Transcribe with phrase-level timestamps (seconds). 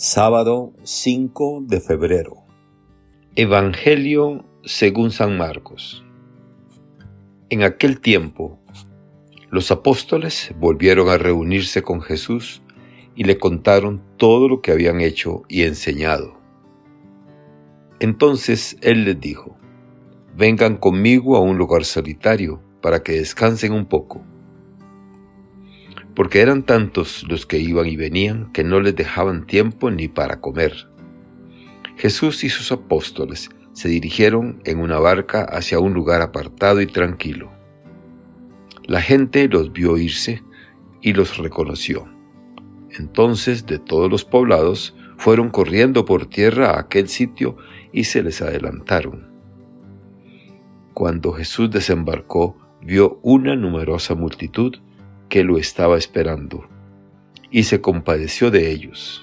[0.00, 2.36] Sábado 5 de febrero.
[3.34, 6.04] Evangelio según San Marcos.
[7.50, 8.60] En aquel tiempo,
[9.50, 12.62] los apóstoles volvieron a reunirse con Jesús
[13.16, 16.38] y le contaron todo lo que habían hecho y enseñado.
[17.98, 19.56] Entonces él les dijo,
[20.36, 24.22] vengan conmigo a un lugar solitario para que descansen un poco
[26.18, 30.40] porque eran tantos los que iban y venían que no les dejaban tiempo ni para
[30.40, 30.88] comer.
[31.96, 37.52] Jesús y sus apóstoles se dirigieron en una barca hacia un lugar apartado y tranquilo.
[38.82, 40.42] La gente los vio irse
[41.02, 42.08] y los reconoció.
[42.98, 47.58] Entonces de todos los poblados fueron corriendo por tierra a aquel sitio
[47.92, 49.30] y se les adelantaron.
[50.94, 54.78] Cuando Jesús desembarcó, vio una numerosa multitud
[55.28, 56.68] que lo estaba esperando,
[57.50, 59.22] y se compadeció de ellos,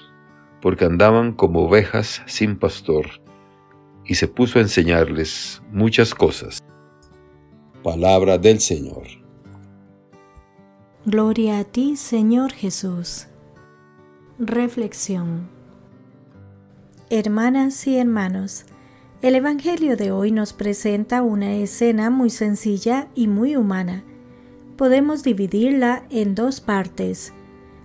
[0.60, 3.06] porque andaban como ovejas sin pastor,
[4.04, 6.62] y se puso a enseñarles muchas cosas.
[7.82, 9.06] Palabra del Señor.
[11.04, 13.26] Gloria a ti, Señor Jesús.
[14.38, 15.48] Reflexión.
[17.10, 18.66] Hermanas y hermanos,
[19.22, 24.04] el Evangelio de hoy nos presenta una escena muy sencilla y muy humana
[24.76, 27.32] podemos dividirla en dos partes.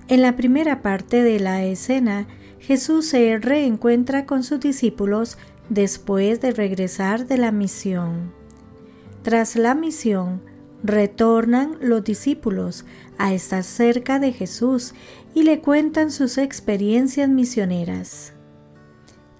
[0.08, 2.28] En la primera parte de la escena,
[2.60, 5.38] Jesús se reencuentra con sus discípulos
[5.70, 8.34] después de regresar de la misión.
[9.24, 10.42] Tras la misión,
[10.84, 12.86] retornan los discípulos
[13.18, 14.94] a estar cerca de Jesús
[15.34, 18.34] y le cuentan sus experiencias misioneras.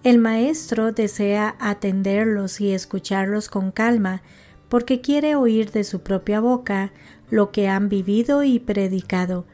[0.04, 4.24] El Maestro desea atenderlos y escucharlos con calma
[4.72, 6.94] porque quiere oír de su propia boca
[7.30, 9.46] lo que han vivido y predicado.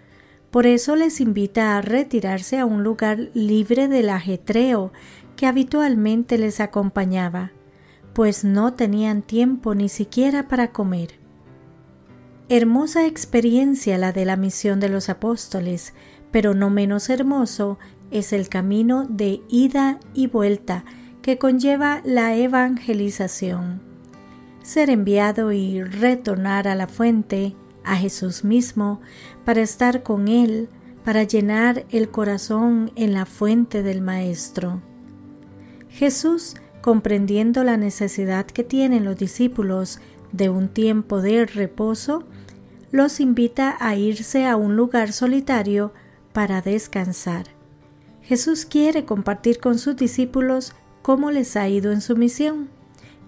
[0.51, 4.93] Por eso les invita a retirarse a un lugar libre del ajetreo
[5.35, 7.51] que habitualmente les acompañaba,
[8.13, 11.15] pues no tenían tiempo ni siquiera para comer.
[12.47, 15.95] Hermosa experiencia la de la misión de los apóstoles,
[16.29, 17.79] pero no menos hermoso
[18.11, 20.85] es el camino de ida y vuelta
[21.23, 23.86] que conlleva la evangelización.
[24.67, 27.55] Ser enviado y retornar a la fuente
[27.85, 28.99] a Jesús mismo,
[29.45, 30.67] para estar con Él,
[31.05, 34.81] para llenar el corazón en la fuente del Maestro.
[35.87, 40.01] Jesús, comprendiendo la necesidad que tienen los discípulos
[40.33, 42.25] de un tiempo de reposo,
[42.91, 45.93] los invita a irse a un lugar solitario
[46.33, 47.45] para descansar.
[48.21, 50.73] Jesús quiere compartir con sus discípulos
[51.03, 52.75] cómo les ha ido en su misión.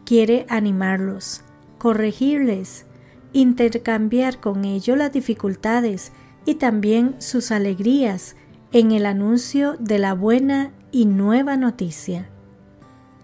[0.05, 1.43] Quiere animarlos,
[1.77, 2.85] corregirles,
[3.33, 6.11] intercambiar con ello las dificultades
[6.45, 8.35] y también sus alegrías
[8.71, 12.29] en el anuncio de la buena y nueva noticia.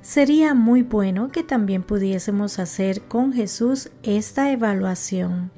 [0.02, 5.52] Sería muy bueno que también pudiésemos hacer con Jesús esta evaluación.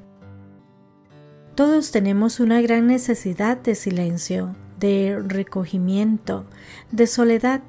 [1.54, 6.46] Todos tenemos una gran necesidad de silencio, de recogimiento,
[6.92, 7.62] de soledad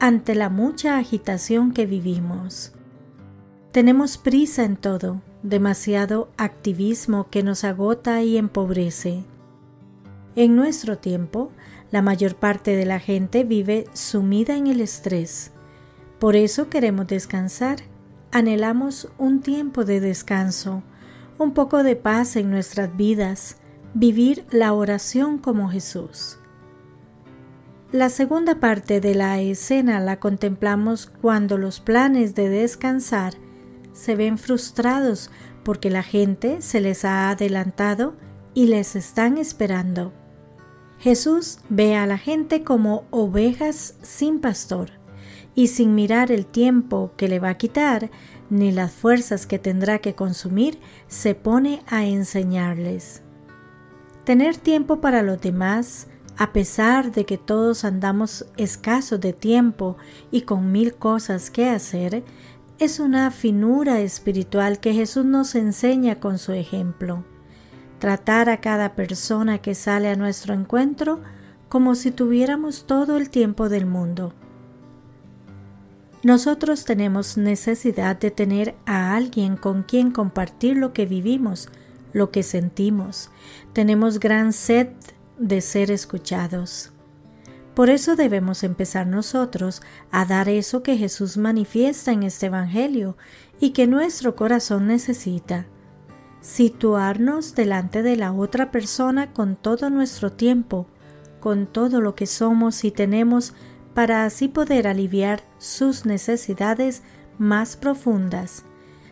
[0.00, 2.72] ante la mucha agitación que vivimos.
[3.72, 9.24] Tenemos prisa en todo, demasiado activismo que nos agota y empobrece.
[10.36, 11.52] En nuestro tiempo,
[11.90, 15.52] la mayor parte de la gente vive sumida en el estrés.
[16.18, 17.80] Por eso queremos descansar,
[18.32, 20.82] anhelamos un tiempo de descanso,
[21.38, 23.58] un poco de paz en nuestras vidas,
[23.92, 26.38] vivir la oración como Jesús.
[27.92, 33.34] La segunda parte de la escena la contemplamos cuando los planes de descansar
[33.98, 35.30] se ven frustrados
[35.64, 38.14] porque la gente se les ha adelantado
[38.54, 40.12] y les están esperando.
[40.98, 44.90] Jesús ve a la gente como ovejas sin pastor
[45.54, 48.10] y sin mirar el tiempo que le va a quitar
[48.50, 53.22] ni las fuerzas que tendrá que consumir, se pone a enseñarles.
[54.24, 56.06] Tener tiempo para los demás,
[56.36, 59.96] a pesar de que todos andamos escasos de tiempo
[60.30, 62.22] y con mil cosas que hacer,
[62.78, 67.24] es una finura espiritual que Jesús nos enseña con su ejemplo.
[67.98, 71.20] Tratar a cada persona que sale a nuestro encuentro
[71.68, 74.32] como si tuviéramos todo el tiempo del mundo.
[76.22, 81.68] Nosotros tenemos necesidad de tener a alguien con quien compartir lo que vivimos,
[82.12, 83.30] lo que sentimos.
[83.72, 84.88] Tenemos gran sed
[85.38, 86.92] de ser escuchados.
[87.78, 93.16] Por eso debemos empezar nosotros a dar eso que Jesús manifiesta en este Evangelio
[93.60, 95.64] y que nuestro corazón necesita.
[96.40, 100.88] Situarnos delante de la otra persona con todo nuestro tiempo,
[101.38, 103.54] con todo lo que somos y tenemos
[103.94, 107.04] para así poder aliviar sus necesidades
[107.38, 108.64] más profundas,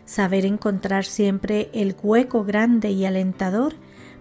[0.03, 3.75] saber encontrar siempre el hueco grande y alentador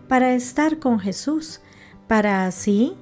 [0.07, 1.61] para estar con Jesús,
[2.07, 2.97] para así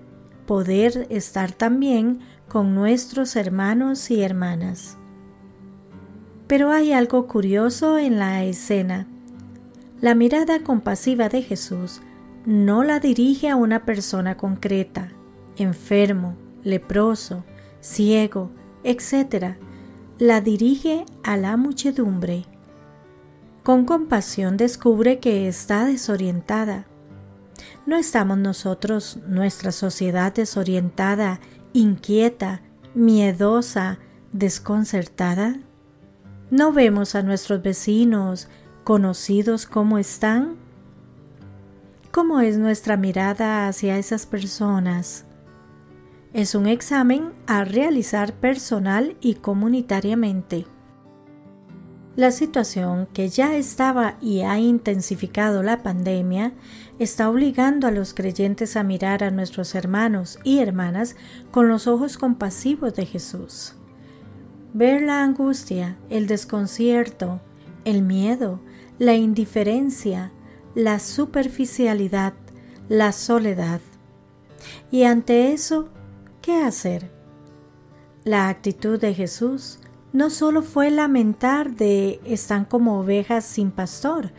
[0.47, 4.97] poder estar también con nuestros hermanos y hermanas.
[6.47, 9.07] Pero hay algo curioso en la escena.
[10.01, 12.01] La mirada compasiva de Jesús
[12.45, 15.11] no la dirige a una persona concreta,
[15.57, 17.45] enfermo, leproso,
[17.81, 18.51] ciego,
[18.83, 19.57] etc.
[20.19, 22.45] La dirige a la muchedumbre.
[23.63, 26.87] Con compasión descubre que está desorientada.
[27.87, 31.41] ¿No estamos nosotros, nuestra sociedad desorientada,
[31.73, 32.63] inquieta,
[32.95, 33.99] miedosa,
[34.33, 35.57] desconcertada?
[36.51, 38.49] ¿No vemos a nuestros vecinos,
[38.85, 40.57] conocidos cómo están?
[42.11, 45.25] ¿Cómo es nuestra mirada hacia esas personas?
[46.33, 50.67] Es un examen a realizar personal y comunitariamente.
[52.17, 56.53] La situación que ya estaba y ha intensificado la pandemia
[57.01, 61.17] está obligando a los creyentes a mirar a nuestros hermanos y hermanas
[61.51, 63.75] con los ojos compasivos de Jesús.
[64.73, 67.41] Ver la angustia, el desconcierto,
[67.85, 68.61] el miedo,
[69.01, 70.31] la indiferencia,
[70.77, 72.35] la superficialidad,
[72.89, 73.81] la soledad.
[74.93, 75.89] Y ante eso,
[76.43, 77.11] ¿qué hacer?
[78.23, 79.81] La actitud de Jesús
[80.15, 84.31] no solo fue lamentar de están como ovejas sin pastor,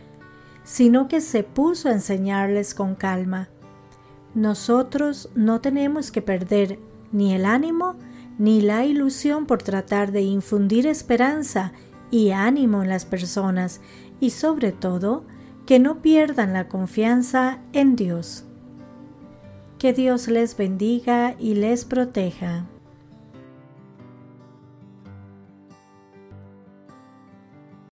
[0.64, 3.50] sino que se puso a enseñarles con calma.
[4.34, 6.78] Nosotros no tenemos que perder
[7.12, 7.94] ni el ánimo
[8.38, 11.72] ni la ilusión por tratar de infundir esperanza
[12.10, 13.82] y ánimo en las personas
[14.18, 15.24] y sobre todo
[15.66, 18.44] que no pierdan la confianza en Dios.
[19.78, 22.66] Que Dios les bendiga y les proteja.